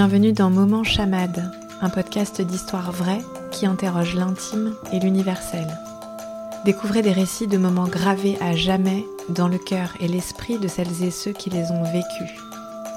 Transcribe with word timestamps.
Bienvenue 0.00 0.32
dans 0.32 0.48
Moment 0.48 0.84
Chamade, 0.84 1.50
un 1.80 1.90
podcast 1.90 2.40
d'histoire 2.40 2.92
vraie 2.92 3.24
qui 3.50 3.66
interroge 3.66 4.14
l'intime 4.14 4.76
et 4.92 5.00
l'universel. 5.00 5.66
Découvrez 6.64 7.02
des 7.02 7.10
récits 7.10 7.48
de 7.48 7.58
moments 7.58 7.88
gravés 7.88 8.38
à 8.40 8.54
jamais 8.54 9.04
dans 9.28 9.48
le 9.48 9.58
cœur 9.58 9.94
et 9.98 10.06
l'esprit 10.06 10.56
de 10.60 10.68
celles 10.68 11.02
et 11.02 11.10
ceux 11.10 11.32
qui 11.32 11.50
les 11.50 11.72
ont 11.72 11.82
vécus. 11.82 12.30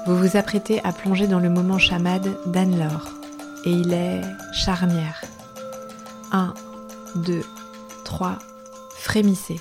Vous 0.06 0.16
vous 0.16 0.36
apprêtez 0.36 0.80
à 0.84 0.92
plonger 0.92 1.26
dans 1.26 1.40
le 1.40 1.50
moment 1.50 1.78
chamade 1.78 2.36
d'Anne-Laure, 2.46 3.08
et 3.64 3.72
il 3.72 3.92
est 3.92 4.20
charnière. 4.52 5.22
1, 6.30 6.54
2, 7.16 7.42
3, 8.04 8.38
frémissez. 8.90 9.60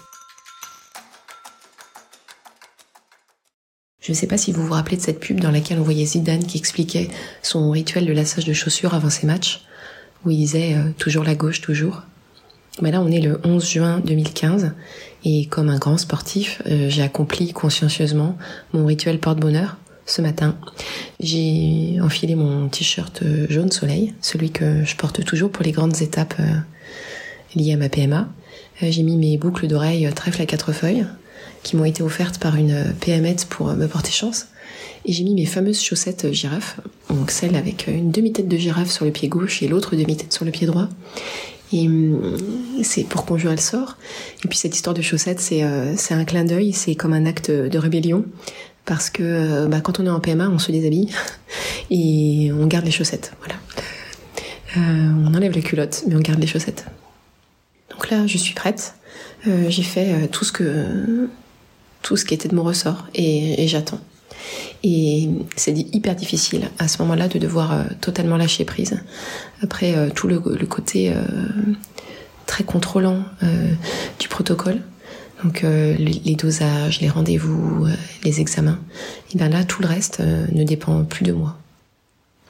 Je 4.02 4.12
ne 4.12 4.18
sais 4.18 4.26
pas 4.26 4.38
si 4.38 4.52
vous 4.52 4.66
vous 4.66 4.74
rappelez 4.74 4.98
de 4.98 5.02
cette 5.02 5.20
pub 5.20 5.40
dans 5.40 5.52
laquelle 5.52 5.80
on 5.80 5.84
voyait 5.84 6.06
Zidane 6.06 6.44
qui 6.44 6.58
expliquait 6.58 7.10
son 7.44 7.70
rituel 7.70 8.08
de 8.08 8.12
lassage 8.12 8.46
de 8.46 8.54
chaussures 8.54 8.96
avant 8.96 9.12
ses 9.12 9.28
matchs, 9.28 9.62
où 10.26 10.32
il 10.32 10.38
disait 10.38 10.74
euh, 10.74 10.90
toujours 10.98 11.24
la 11.24 11.36
gauche, 11.36 11.62
toujours. 11.62 12.02
Mais 12.82 12.90
là, 12.90 13.00
on 13.00 13.12
est 13.12 13.22
le 13.22 13.40
11 13.44 13.70
juin 13.70 14.00
2015, 14.00 14.72
et 15.24 15.46
comme 15.46 15.70
un 15.70 15.78
grand 15.78 16.00
sportif, 16.00 16.64
euh, 16.66 16.90
j'ai 16.90 17.04
accompli 17.04 17.54
consciencieusement 17.54 18.40
mon 18.74 18.88
rituel 18.88 19.20
porte-bonheur 19.20 19.78
ce 20.08 20.24
matin. 20.24 20.58
J'ai 21.20 22.00
enfilé 22.02 22.34
mon 22.34 22.70
t-shirt 22.70 23.22
euh, 23.22 23.46
jaune 23.52 23.72
soleil, 23.72 24.16
celui 24.20 24.50
que 24.50 24.84
je 24.84 24.96
porte 24.96 25.24
toujours 25.24 25.52
pour 25.52 25.64
les 25.64 25.72
grandes 25.74 26.02
étapes 26.02 26.34
liées 27.56 27.74
à 27.74 27.78
ma 27.78 27.88
PMA. 27.88 28.28
J'ai 28.80 29.04
mis 29.04 29.16
mes 29.16 29.38
boucles 29.38 29.68
d'oreilles 29.68 30.10
trèfle 30.16 30.42
à 30.42 30.46
quatre 30.46 30.72
feuilles, 30.72 31.06
qui 31.64 31.76
m'ont 31.76 31.86
été 31.86 32.02
offertes 32.02 32.40
par 32.40 32.56
une 32.56 32.94
PMette 33.00 33.46
pour 33.46 33.68
me 33.74 33.88
porter 33.88 34.12
chance. 34.12 34.48
Et 35.06 35.14
j'ai 35.14 35.24
mis 35.24 35.36
mes 35.36 35.46
fameuses 35.46 35.82
chaussettes 35.82 36.32
girafes, 36.32 36.80
donc 37.10 37.32
celle 37.32 37.56
avec 37.56 37.88
une 37.88 38.12
demi-tête 38.12 38.48
de 38.48 38.58
girafe 38.58 38.90
sur 38.90 39.06
le 39.06 39.12
pied 39.12 39.28
gauche 39.28 39.62
et 39.62 39.68
l'autre 39.68 39.96
demi-tête 39.96 40.34
sur 40.34 40.46
le 40.46 40.52
pied 40.52 40.68
droit. 40.68 40.90
Et 41.74 41.88
hum, 41.88 42.38
c'est 42.84 43.04
pour 43.04 43.26
conjurer 43.26 43.56
le 43.56 43.62
sort. 43.62 43.98
Et 44.44 44.48
puis 44.48 44.58
cette 44.58 44.76
histoire 44.76 44.94
de 44.94 45.02
chaussettes, 45.02 45.40
c'est 45.40 45.64
euh, 45.64 45.96
un 46.10 46.26
clin 46.26 46.44
d'œil, 46.44 46.74
c'est 46.74 46.96
comme 46.96 47.14
un 47.14 47.26
acte 47.26 47.50
de 47.50 47.78
rébellion. 47.78 48.26
Parce 48.86 49.10
que 49.10 49.24
euh, 49.24 49.68
bah, 49.68 49.80
quand 49.82 50.00
on 50.00 50.06
est 50.06 50.10
en 50.10 50.20
PMA, 50.20 50.50
on 50.50 50.60
se 50.60 50.72
déshabille 50.72 51.10
et 51.92 52.52
on 52.52 52.66
garde 52.68 52.86
les 52.86 52.92
chaussettes. 52.92 53.34
Voilà. 53.40 53.60
Euh, 54.78 55.12
on 55.26 55.34
enlève 55.34 55.54
la 55.54 55.62
culotte, 55.62 56.04
mais 56.08 56.16
on 56.16 56.20
garde 56.20 56.40
les 56.40 56.48
chaussettes. 56.48 56.86
Donc 58.02 58.10
là, 58.10 58.26
je 58.26 58.36
suis 58.40 58.56
prête. 58.56 58.96
j'ai 59.46 59.84
fait 59.84 60.28
tout 60.30 60.44
ce 60.44 60.52
que 60.52 61.30
tout 62.02 62.18
ce 62.18 62.26
qui 62.26 62.34
était 62.34 62.50
de 62.50 62.56
mon 62.56 62.64
ressort 62.64 63.06
et, 63.14 63.68
j'attends. 63.68 64.00
Et 64.84 65.30
c'est 65.56 65.78
hyper 65.78 66.16
difficile 66.16 66.70
à 66.80 66.88
ce 66.88 67.00
moment-là 67.04 67.28
de 67.28 67.38
devoir 67.38 67.74
euh, 67.74 67.84
totalement 68.02 68.38
lâcher 68.38 68.66
prise. 68.66 69.00
Après 69.62 69.96
euh, 69.96 70.10
tout 70.10 70.28
le, 70.28 70.40
côté 70.40 71.12
euh, 71.12 71.22
très 72.48 72.64
contrôlant 72.64 73.24
du 74.18 74.28
protocole, 74.28 74.82
donc 75.44 75.64
les, 75.64 76.36
dosages, 76.36 77.02
les 77.02 77.10
rendez-vous, 77.10 77.88
les 78.24 78.42
examens, 78.42 78.80
et 79.32 79.38
bien 79.38 79.50
là 79.50 79.64
tout 79.64 79.84
le 79.84 79.88
reste 79.88 80.22
ne 80.22 80.64
dépend 80.64 81.04
plus 81.04 81.24
de 81.24 81.34
moi. 81.34 81.56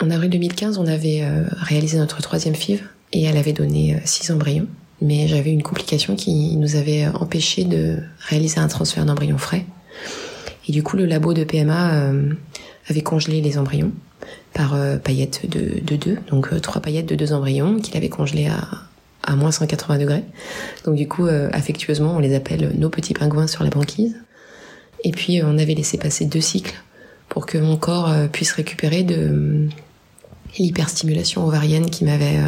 En 0.02 0.09
avril 0.11 0.29
2015, 0.29 0.77
on 0.77 0.88
avait 0.88 1.23
réalisé 1.52 1.97
notre 1.97 2.22
troisième 2.22 2.55
FIV 2.55 2.83
et 3.11 3.23
elle 3.23 3.38
avait 3.38 3.53
donné 3.53 4.02
six 4.05 4.31
embryons 4.31 4.67
mais 5.02 5.27
j'avais 5.27 5.52
une 5.52 5.63
complication 5.63 6.16
qui 6.16 6.55
nous 6.57 6.75
avait 6.75 7.07
empêché 7.07 7.63
de 7.63 7.97
réaliser 8.19 8.59
un 8.59 8.67
transfert 8.67 9.05
d'embryons 9.05 9.38
frais. 9.38 9.66
Et 10.67 10.71
du 10.71 10.83
coup, 10.83 10.95
le 10.95 11.05
labo 11.05 11.33
de 11.33 11.44
PMA 11.44 11.94
euh, 11.95 12.33
avait 12.88 13.01
congelé 13.01 13.41
les 13.41 13.57
embryons 13.57 13.91
par 14.53 14.75
euh, 14.75 14.97
paillettes 14.97 15.50
de, 15.50 15.79
de 15.81 15.95
deux, 15.95 16.17
donc 16.29 16.53
euh, 16.53 16.59
trois 16.59 16.81
paillettes 16.81 17.07
de 17.07 17.16
deux 17.16 17.34
embryons 17.34 17.79
qu'il 17.79 17.97
avait 17.97 18.09
congelés 18.09 18.47
à, 18.47 18.67
à 19.23 19.35
moins 19.35 19.51
180 19.51 19.97
degrés. 19.97 20.23
Donc 20.85 20.95
du 20.95 21.07
coup, 21.07 21.25
affectueusement, 21.51 22.16
on 22.16 22.19
les 22.19 22.35
appelle 22.35 22.72
nos 22.78 22.89
petits 22.89 23.13
pingouins 23.13 23.47
sur 23.47 23.63
la 23.63 23.69
banquise. 23.69 24.16
Et 25.03 25.12
puis, 25.12 25.41
on 25.44 25.57
avait 25.57 25.73
laissé 25.73 25.97
passer 25.97 26.25
deux 26.25 26.41
cycles 26.41 26.75
pour 27.28 27.47
que 27.47 27.57
mon 27.57 27.78
corps 27.78 28.13
puisse 28.31 28.51
récupérer 28.51 29.03
de 29.03 29.68
l'hyperstimulation 30.59 31.45
ovarienne 31.47 31.89
qui 31.89 32.03
m'avait 32.06 32.39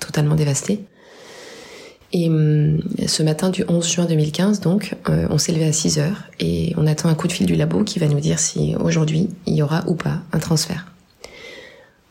totalement 0.00 0.36
dévastée. 0.36 0.80
Et 2.12 2.28
hum, 2.28 2.80
ce 3.06 3.22
matin 3.22 3.50
du 3.50 3.64
11 3.66 3.90
juin 3.90 4.04
2015, 4.04 4.60
donc, 4.60 4.94
euh, 5.08 5.26
on 5.30 5.38
s'est 5.38 5.52
levé 5.52 5.64
à 5.64 5.72
6 5.72 5.98
heures 5.98 6.24
et 6.40 6.74
on 6.76 6.86
attend 6.86 7.08
un 7.08 7.14
coup 7.14 7.26
de 7.26 7.32
fil 7.32 7.46
du 7.46 7.54
labo 7.54 7.84
qui 7.84 7.98
va 7.98 8.06
nous 8.06 8.20
dire 8.20 8.38
si 8.38 8.74
aujourd'hui 8.78 9.30
il 9.46 9.54
y 9.54 9.62
aura 9.62 9.82
ou 9.86 9.94
pas 9.94 10.18
un 10.32 10.38
transfert. 10.38 10.86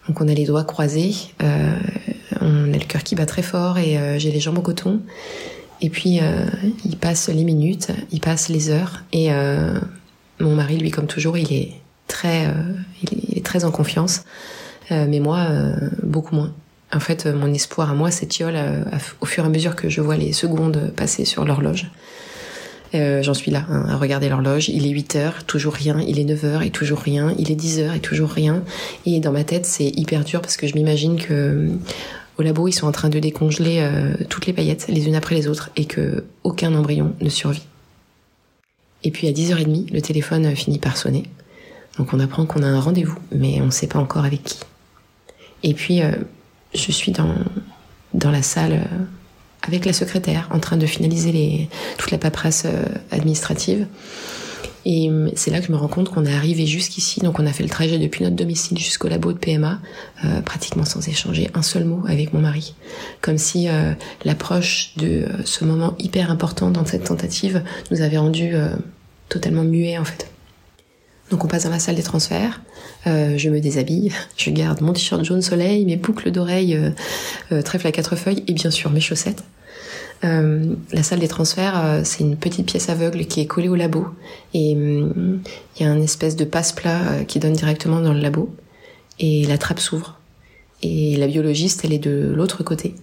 Donc 0.07 0.19
on 0.19 0.27
a 0.27 0.33
les 0.33 0.45
doigts 0.45 0.63
croisés, 0.63 1.13
euh, 1.43 1.75
on 2.41 2.73
a 2.73 2.77
le 2.77 2.85
cœur 2.85 3.03
qui 3.03 3.13
bat 3.15 3.27
très 3.27 3.43
fort 3.43 3.77
et 3.77 3.99
euh, 3.99 4.17
j'ai 4.17 4.31
les 4.31 4.39
jambes 4.39 4.57
au 4.57 4.61
coton. 4.61 5.01
Et 5.83 5.89
puis 5.89 6.19
il 6.85 6.97
passe 6.97 7.27
les 7.29 7.43
minutes, 7.43 7.87
il 8.11 8.19
passe 8.19 8.49
les 8.49 8.69
heures 8.69 9.03
et 9.13 9.31
mon 10.39 10.53
mari, 10.53 10.77
lui, 10.77 10.91
comme 10.91 11.07
toujours, 11.07 11.39
il 11.39 11.51
est 11.51 11.71
très, 12.05 12.45
il 13.01 13.39
est 13.39 13.43
très 13.43 13.65
en 13.65 13.71
confiance, 13.71 14.21
mais 14.91 15.19
moi 15.19 15.47
beaucoup 16.03 16.35
moins. 16.35 16.53
En 16.93 16.99
fait, 16.99 17.25
euh, 17.25 17.33
mon 17.33 17.53
espoir 17.53 17.89
à 17.89 17.93
moi 17.93 18.11
s'étiole 18.11 18.55
euh, 18.55 18.83
au 19.21 19.25
fur 19.25 19.43
et 19.43 19.47
à 19.47 19.49
mesure 19.49 19.75
que 19.75 19.89
je 19.89 20.01
vois 20.01 20.17
les 20.17 20.33
secondes 20.33 20.91
passer 20.95 21.25
sur 21.25 21.45
l'horloge. 21.45 21.89
Euh, 22.93 23.23
J'en 23.23 23.33
suis 23.33 23.51
là, 23.51 23.65
hein, 23.69 23.85
à 23.87 23.95
regarder 23.95 24.27
l'horloge. 24.27 24.67
Il 24.67 24.85
est 24.85 24.89
8 24.89 25.15
heures, 25.15 25.43
toujours 25.45 25.73
rien. 25.73 26.01
Il 26.05 26.19
est 26.19 26.25
9 26.25 26.43
heures 26.43 26.61
et 26.63 26.69
toujours 26.69 26.99
rien. 26.99 27.33
Il 27.39 27.49
est 27.49 27.55
10 27.55 27.79
heures 27.79 27.93
et 27.93 28.01
toujours 28.01 28.29
rien. 28.29 28.63
Et 29.05 29.21
dans 29.21 29.31
ma 29.31 29.45
tête, 29.45 29.65
c'est 29.65 29.87
hyper 29.87 30.25
dur 30.25 30.41
parce 30.41 30.57
que 30.57 30.67
je 30.67 30.75
m'imagine 30.75 31.17
que 31.17 31.69
au 32.37 32.43
labo, 32.43 32.67
ils 32.67 32.73
sont 32.73 32.87
en 32.87 32.91
train 32.91 33.09
de 33.09 33.19
décongeler 33.19 33.87
toutes 34.29 34.47
les 34.47 34.53
paillettes 34.53 34.87
les 34.87 35.07
unes 35.07 35.15
après 35.15 35.35
les 35.35 35.47
autres 35.47 35.69
et 35.75 35.85
que 35.85 36.23
aucun 36.43 36.73
embryon 36.73 37.13
ne 37.21 37.29
survit. 37.29 37.61
Et 39.03 39.11
puis 39.11 39.27
à 39.27 39.31
10h30, 39.31 39.93
le 39.93 40.01
téléphone 40.01 40.55
finit 40.55 40.79
par 40.79 40.97
sonner. 40.97 41.23
Donc 41.97 42.13
on 42.13 42.19
apprend 42.19 42.45
qu'on 42.45 42.63
a 42.63 42.67
un 42.67 42.79
rendez-vous, 42.79 43.19
mais 43.31 43.61
on 43.61 43.65
ne 43.65 43.71
sait 43.71 43.87
pas 43.87 43.99
encore 43.99 44.25
avec 44.25 44.43
qui. 44.43 44.59
Et 45.63 45.73
puis 45.73 46.01
je 46.73 46.91
suis 46.91 47.11
dans, 47.11 47.35
dans 48.13 48.31
la 48.31 48.41
salle 48.41 48.73
euh, 48.73 49.05
avec 49.63 49.85
la 49.85 49.93
secrétaire 49.93 50.47
en 50.51 50.59
train 50.59 50.77
de 50.77 50.85
finaliser 50.85 51.69
toute 51.97 52.11
la 52.11 52.17
paperasse 52.17 52.63
euh, 52.65 52.83
administrative. 53.11 53.87
Et 54.83 55.11
euh, 55.11 55.29
c'est 55.35 55.51
là 55.51 55.59
que 55.59 55.67
je 55.67 55.71
me 55.71 55.77
rends 55.77 55.87
compte 55.87 56.09
qu'on 56.09 56.25
est 56.25 56.33
arrivé 56.33 56.65
jusqu'ici, 56.65 57.19
donc 57.19 57.39
on 57.39 57.45
a 57.45 57.53
fait 57.53 57.61
le 57.61 57.69
trajet 57.69 57.99
depuis 57.99 58.23
notre 58.23 58.35
domicile 58.35 58.79
jusqu'au 58.79 59.07
labo 59.09 59.31
de 59.31 59.37
PMA, 59.37 59.79
pratiquement 60.43 60.85
sans 60.85 61.07
échanger 61.07 61.51
un 61.53 61.61
seul 61.61 61.85
mot 61.85 62.01
avec 62.07 62.33
mon 62.33 62.39
mari. 62.39 62.73
Comme 63.21 63.37
si 63.37 63.67
l'approche 64.25 64.93
de 64.97 65.27
ce 65.45 65.65
moment 65.65 65.93
hyper 65.99 66.31
important 66.31 66.71
dans 66.71 66.83
cette 66.83 67.03
tentative 67.03 67.63
nous 67.91 68.01
avait 68.01 68.17
rendu 68.17 68.55
totalement 69.29 69.63
muets 69.63 69.99
en 69.99 70.03
fait. 70.03 70.31
Donc 71.31 71.45
on 71.45 71.47
passe 71.47 71.63
dans 71.63 71.69
la 71.69 71.79
salle 71.79 71.95
des 71.95 72.03
transferts, 72.03 72.61
euh, 73.07 73.37
je 73.37 73.49
me 73.49 73.61
déshabille, 73.61 74.11
je 74.37 74.49
garde 74.51 74.81
mon 74.81 74.91
t-shirt 74.91 75.23
jaune 75.23 75.41
soleil, 75.41 75.85
mes 75.85 75.95
boucles 75.95 76.29
d'oreilles, 76.29 76.75
euh, 76.75 76.91
euh, 77.53 77.61
trèfle 77.61 77.87
à 77.87 77.93
quatre 77.93 78.17
feuilles 78.17 78.43
et 78.47 78.53
bien 78.53 78.69
sûr 78.69 78.91
mes 78.91 78.99
chaussettes. 78.99 79.43
la 80.21 81.03
salle 81.03 81.19
des 81.19 81.29
transferts, 81.29 82.01
c'est 82.03 82.19
une 82.19 82.35
petite 82.35 82.67
pièce 82.67 82.89
aveugle 82.89 83.25
qui 83.25 83.39
est 83.39 83.47
collée 83.47 83.69
au 83.69 83.75
labo 83.75 84.05
et 84.53 84.71
il 84.71 85.39
y 85.79 85.83
a 85.83 85.89
un 85.89 85.99
espèce 85.99 86.35
de 86.35 86.45
passe-plat 86.45 87.23
qui 87.27 87.39
donne 87.39 87.53
directement 87.53 88.01
dans 88.01 88.13
le 88.13 88.19
labo 88.19 88.53
et 89.17 89.45
la 89.45 89.57
trappe 89.57 89.79
s'ouvre 89.79 90.19
et 90.83 91.15
la 91.17 91.25
biologiste 91.25 91.85
elle 91.85 91.93
est 91.93 91.97
de 91.97 92.31
l'autre 92.35 92.61
côté 92.61 92.93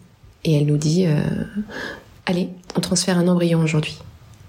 et 0.44 0.54
elle 0.54 0.66
nous 0.66 0.76
dit 0.76 1.06
allez 2.26 2.50
on 2.76 2.80
transfère 2.80 3.18
un 3.18 3.26
embryon 3.26 3.60
aujourd'hui. 3.60 3.98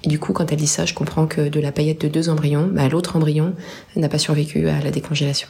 Et 0.04 0.08
du 0.08 0.20
coup, 0.20 0.34
quand 0.34 0.52
elle 0.52 0.58
dit 0.58 0.68
ça, 0.68 0.86
je 0.86 0.94
comprends 0.94 1.28
que 1.28 1.50
de 1.50 1.60
la 1.60 1.72
paillette 1.72 2.02
de 2.02 2.08
deux 2.08 2.30
embryons, 2.30 2.68
bah, 2.72 2.88
l'autre 2.88 3.16
embryon 3.16 3.54
n'a 3.96 4.10
pas 4.10 4.20
survécu 4.20 4.68
à 4.70 4.80
la 4.80 4.92
décongélation. 4.92 5.50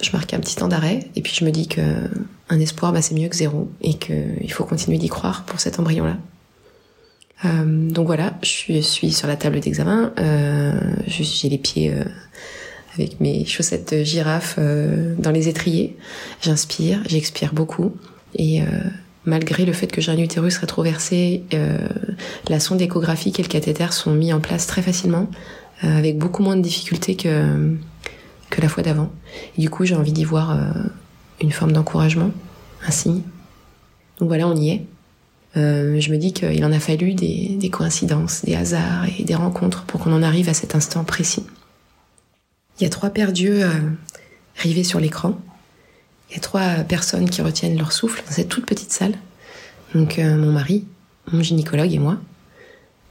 Je 0.00 0.10
marque 0.12 0.32
un 0.32 0.38
petit 0.38 0.56
temps 0.56 0.68
d'arrêt 0.68 1.08
et 1.16 1.22
puis 1.22 1.34
je 1.34 1.44
me 1.44 1.50
dis 1.50 1.66
que 1.66 1.80
un 2.48 2.60
espoir, 2.60 2.92
bah, 2.92 3.02
c'est 3.02 3.14
mieux 3.14 3.28
que 3.28 3.36
zéro 3.36 3.68
et 3.80 3.94
qu'il 3.94 4.52
faut 4.52 4.64
continuer 4.64 4.98
d'y 4.98 5.08
croire 5.08 5.44
pour 5.44 5.60
cet 5.60 5.78
embryon-là. 5.78 6.16
Euh, 7.44 7.90
donc 7.90 8.06
voilà, 8.06 8.34
je 8.42 8.80
suis 8.80 9.12
sur 9.12 9.28
la 9.28 9.36
table 9.36 9.60
d'examen, 9.60 10.12
euh, 10.18 10.72
j'ai 11.06 11.48
les 11.48 11.58
pieds 11.58 11.92
euh, 11.92 12.04
avec 12.94 13.20
mes 13.20 13.44
chaussettes 13.44 14.02
girafe 14.02 14.56
euh, 14.58 15.14
dans 15.18 15.30
les 15.30 15.48
étriers. 15.48 15.96
J'inspire, 16.40 17.00
j'expire 17.06 17.54
beaucoup 17.54 17.92
et 18.34 18.60
malgré 19.24 19.64
le 19.64 19.72
fait 19.72 19.88
que 19.88 20.00
j'ai 20.00 20.12
un 20.12 20.18
utérus 20.18 20.58
rétroversé, 20.58 21.44
euh, 21.54 21.88
la 22.48 22.60
sonde 22.60 22.80
échographique 22.80 23.38
et 23.38 23.42
le 23.42 23.48
cathéter 23.48 23.92
sont 23.92 24.12
mis 24.12 24.32
en 24.32 24.40
place 24.40 24.66
très 24.66 24.82
facilement, 24.82 25.28
euh, 25.84 25.98
avec 25.98 26.18
beaucoup 26.18 26.42
moins 26.42 26.56
de 26.56 26.62
difficultés 26.62 27.16
que, 27.16 27.76
que 28.50 28.60
la 28.60 28.68
fois 28.68 28.82
d'avant. 28.82 29.10
Du 29.56 29.70
coup, 29.70 29.84
j'ai 29.84 29.94
envie 29.94 30.12
d'y 30.12 30.24
voir 30.24 30.50
euh, 30.50 30.70
une 31.40 31.52
forme 31.52 31.72
d'encouragement, 31.72 32.30
un 32.86 32.90
signe. 32.90 33.22
Donc 34.18 34.28
voilà, 34.28 34.48
on 34.48 34.56
y 34.56 34.70
est. 34.70 34.86
je 35.54 36.10
me 36.10 36.16
dis 36.16 36.32
qu'il 36.32 36.64
en 36.64 36.72
a 36.72 36.80
fallu 36.80 37.14
des, 37.14 37.56
des, 37.58 37.70
coïncidences, 37.70 38.44
des 38.44 38.54
hasards 38.54 39.06
et 39.18 39.24
des 39.24 39.34
rencontres 39.34 39.84
pour 39.84 40.00
qu'on 40.00 40.12
en 40.12 40.22
arrive 40.22 40.48
à 40.48 40.54
cet 40.54 40.74
instant 40.74 41.04
précis. 41.04 41.44
Il 42.78 42.84
y 42.84 42.86
a 42.86 42.90
trois 42.90 43.10
paires 43.10 43.32
d'yeux 43.32 43.68
rivés 44.56 44.84
sur 44.84 45.00
l'écran. 45.00 45.38
Il 46.28 46.34
y 46.34 46.36
a 46.36 46.40
trois 46.40 46.84
personnes 46.84 47.30
qui 47.30 47.42
retiennent 47.42 47.78
leur 47.78 47.92
souffle 47.92 48.22
dans 48.26 48.32
cette 48.32 48.48
toute 48.48 48.66
petite 48.66 48.92
salle. 48.92 49.14
Donc 49.94 50.18
euh, 50.18 50.36
mon 50.36 50.52
mari, 50.52 50.84
mon 51.32 51.42
gynécologue 51.42 51.92
et 51.92 51.98
moi. 51.98 52.18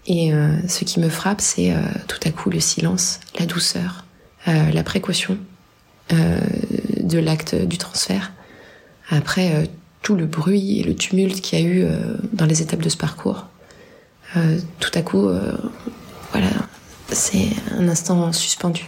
Et 0.05 0.33
euh, 0.33 0.55
ce 0.67 0.83
qui 0.85 0.99
me 0.99 1.09
frappe, 1.09 1.41
c'est 1.41 1.73
euh, 1.73 1.81
tout 2.07 2.19
à 2.25 2.31
coup 2.31 2.49
le 2.49 2.59
silence, 2.59 3.19
la 3.39 3.45
douceur, 3.45 4.05
la 4.45 4.81
précaution 4.81 5.37
de 6.09 7.19
l'acte 7.19 7.53
du 7.53 7.77
transfert. 7.77 8.31
Après 9.09 9.69
tout 10.01 10.15
le 10.15 10.25
bruit 10.25 10.79
et 10.79 10.83
le 10.83 10.95
tumulte 10.95 11.41
qu'il 11.41 11.59
y 11.59 11.61
a 11.61 11.65
eu 11.65 11.85
dans 12.31 12.45
les 12.45 12.61
étapes 12.61 12.79
de 12.79 12.87
ce 12.87 12.95
parcours, 12.95 13.47
tout 14.79 14.91
à 14.93 15.01
coup, 15.01 15.27
voilà, 16.31 16.47
c'est 17.11 17.49
un 17.77 17.89
instant 17.89 18.31
suspendu. 18.31 18.85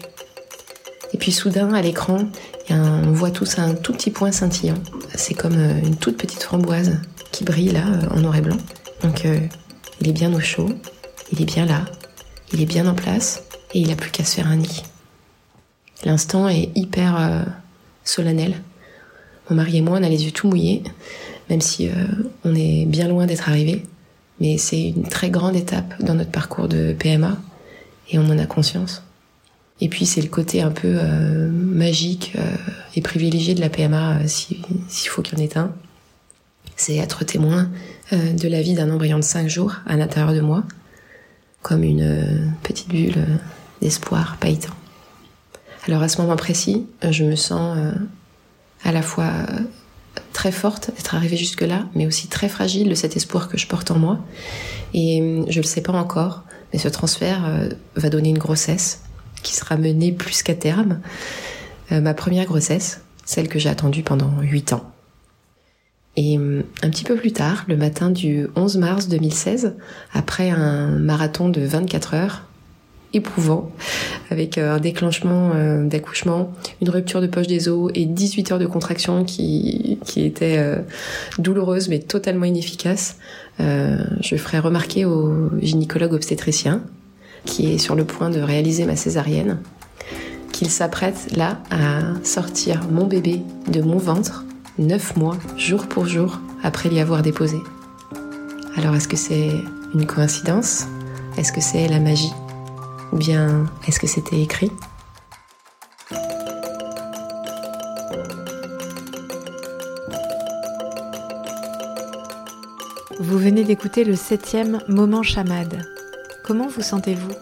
Et 1.14 1.18
puis 1.18 1.34
soudain, 1.34 1.74
à 1.74 1.82
l'écran, 1.82 2.30
on 2.72 3.12
voit 3.12 3.32
tous 3.32 3.58
un 3.58 3.74
tout 3.74 3.94
petit 3.94 4.12
point 4.12 4.32
scintillant. 4.32 4.78
C'est 5.16 5.34
comme 5.34 5.58
euh, 5.58 5.80
une 5.84 5.96
toute 5.96 6.18
petite 6.18 6.44
framboise 6.44 7.00
qui 7.32 7.44
brille 7.44 7.72
là, 7.72 7.84
euh, 7.88 8.16
en 8.16 8.20
noir 8.20 8.36
et 8.36 8.42
blanc. 8.42 8.58
Donc 9.04 9.26
euh, 9.26 9.40
il 10.02 10.10
est 10.10 10.14
bien 10.14 10.34
au 10.34 10.40
chaud, 10.40 10.70
il 11.32 11.42
est 11.42 11.46
bien 11.46 11.66
là, 11.66 11.86
il 12.54 12.62
est 12.62 12.66
bien 12.66 12.88
en 12.88 12.94
place, 12.94 13.44
et 13.74 13.80
il 13.80 13.88
n'a 13.88 13.96
plus 13.96 14.12
qu'à 14.12 14.24
se 14.24 14.36
faire 14.36 14.48
un 14.48 14.58
nid. 14.58 14.84
L'instant 16.06 16.48
est 16.48 16.70
hyper 16.76 17.46
solennel. 18.06 18.62
Mon 19.50 19.58
mari 19.58 19.78
et 19.78 19.82
moi, 19.82 19.98
on 20.00 20.04
a 20.04 20.08
les 20.08 20.24
yeux 20.24 20.32
tout 20.32 20.48
mouillés, 20.48 20.82
même 21.50 21.60
si 21.60 21.90
on 22.46 22.56
est 22.56 22.86
bien 22.86 23.10
loin 23.10 23.26
d'être 23.26 23.50
arrivé. 23.50 23.86
Mais 24.40 24.58
c'est 24.58 24.90
une 24.90 25.10
très 25.10 25.30
grande 25.30 25.58
étape 25.58 26.02
dans 26.02 26.14
notre 26.14 26.32
parcours 26.32 26.70
de 26.70 26.94
PMA, 26.94 27.38
et 28.12 28.18
on 28.18 28.30
en 28.30 28.40
a 28.40 28.46
conscience. 28.46 29.04
Et 29.82 29.88
puis 29.88 30.06
c'est 30.06 30.22
le 30.22 30.28
côté 30.28 30.62
un 30.62 30.72
peu 30.72 30.98
euh, 31.00 31.50
magique 31.50 32.34
euh, 32.38 32.56
et 32.96 33.02
privilégié 33.02 33.54
de 33.54 33.62
la 33.62 33.70
PMA, 33.70 34.18
euh, 34.18 34.28
s'il 34.28 35.10
faut 35.10 35.22
qu'il 35.22 35.38
y 35.38 35.42
en 35.42 35.46
ait 35.46 35.58
un. 35.58 35.72
C'est 36.76 36.96
être 36.96 37.26
témoin 37.26 37.70
de 38.12 38.48
la 38.48 38.62
vie 38.62 38.74
d'un 38.74 38.90
embryon 38.90 39.18
de 39.18 39.24
5 39.24 39.50
jours 39.50 39.76
à 39.86 39.98
l'intérieur 39.98 40.34
de 40.34 40.40
moi, 40.40 40.64
comme 41.62 41.84
une 41.84 42.54
petite 42.64 42.88
bulle 42.88 43.18
d'espoir 43.82 44.38
pailletant. 44.40 44.74
Alors 45.88 46.02
à 46.02 46.08
ce 46.08 46.22
moment 46.22 46.38
précis, 46.38 46.88
je 47.10 47.26
me 47.26 47.36
sens 47.36 47.78
à 48.86 48.94
la 48.94 49.02
fois 49.02 49.30
très 50.32 50.54
forte 50.54 50.90
d'être 50.96 51.16
arrivée 51.16 51.36
jusque-là, 51.36 51.86
mais 51.96 52.08
aussi 52.08 52.30
très 52.30 52.48
fragile 52.48 52.88
de 52.88 52.96
cet 52.96 53.18
espoir 53.18 53.50
que 53.50 53.58
je 53.58 53.68
porte 53.68 53.92
en 53.92 54.00
moi. 54.00 54.20
Et 54.94 55.18
je 55.50 55.58
ne 55.58 55.64
le 55.64 55.68
sais 55.68 55.82
pas 55.82 55.92
encore, 55.92 56.46
mais 56.72 56.80
ce 56.80 56.88
transfert 56.88 57.42
va 57.96 58.10
donner 58.10 58.30
une 58.30 58.38
grossesse 58.38 59.02
qui 59.44 59.56
sera 59.56 59.78
menée 59.78 60.12
plus 60.12 60.44
qu'à 60.44 60.56
terme. 60.56 61.00
Euh, 61.92 62.02
ma 62.02 62.14
première 62.14 62.46
grossesse, 62.46 63.02
celle 63.26 63.48
que 63.48 63.60
j'ai 63.60 63.70
attendue 63.70 64.04
pendant 64.04 64.32
8 64.42 64.74
ans. 64.74 64.84
Et 66.16 66.38
euh, 66.38 66.62
un 66.84 66.90
petit 66.90 67.04
peu 67.04 67.16
plus 67.16 67.32
tard, 67.32 67.66
le 67.68 67.78
matin 67.78 68.10
du 68.10 68.48
11 68.56 68.78
mars 68.78 69.08
2016, 69.08 69.76
après 70.14 70.50
un 70.50 70.88
marathon 70.98 71.50
de 71.50 71.62
24 71.62 72.14
heures, 72.14 72.44
éprouvant, 73.14 73.72
avec 74.30 74.60
euh, 74.60 74.76
un 74.76 74.80
déclenchement 74.80 75.52
d'accouchement, 75.86 76.54
une 76.82 76.90
rupture 76.90 77.22
de 77.22 77.28
poche 77.28 77.48
des 77.48 77.70
os 77.70 77.92
et 77.96 78.06
18 78.06 78.52
heures 78.52 78.60
de 78.60 78.68
contraction 78.68 79.24
qui, 79.24 79.98
qui 80.06 80.26
étaient 80.26 80.64
douloureuses 81.40 81.90
mais 81.90 82.00
totalement 82.00 82.46
inefficaces, 82.46 83.18
je 83.58 84.36
ferai 84.38 84.60
remarquer 84.60 85.06
au 85.06 85.50
gynécologue 85.60 86.14
obstétricien 86.14 86.84
qui 87.46 87.74
est 87.74 87.78
sur 87.78 87.96
le 87.96 88.06
point 88.06 88.30
de 88.30 88.40
réaliser 88.40 88.86
ma 88.86 88.96
césarienne, 88.96 89.62
qu'il 90.52 90.70
s'apprête 90.70 91.36
là 91.36 91.60
à 91.72 92.02
sortir 92.24 92.82
mon 92.92 93.06
bébé 93.06 93.42
de 93.68 93.82
mon 93.82 93.98
ventre, 93.98 94.46
neuf 94.78 95.16
mois, 95.16 95.38
jour 95.58 95.88
pour 95.88 96.06
jour, 96.06 96.40
après 96.64 96.90
l'y 96.90 97.00
avoir 97.00 97.22
déposé. 97.22 97.58
Alors 98.76 98.96
est-ce 98.96 99.08
que 99.08 99.18
c'est 99.18 99.52
une 99.94 100.06
coïncidence? 100.06 100.86
Est-ce 101.38 101.52
que 101.52 101.62
c'est 101.62 101.88
la 101.88 102.00
magie? 102.00 102.34
Ou 103.14 103.18
bien 103.18 103.66
est-ce 103.88 104.00
que 104.00 104.08
c'était 104.08 104.42
écrit? 104.42 104.72
Vous 113.22 113.38
venez 113.38 113.64
d'écouter 113.64 114.04
le 114.04 114.16
septième 114.16 114.80
Moment 114.88 115.24
Chamade, 115.24 115.86
Comment 116.50 116.68
vous 116.68 116.82
sentez-vous 116.82 117.36